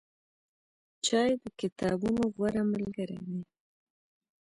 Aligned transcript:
چای 1.05 1.31
د 1.41 1.43
کتابونو 1.59 2.21
غوره 2.35 2.63
ملګری 2.71 3.19
دی. 3.27 3.41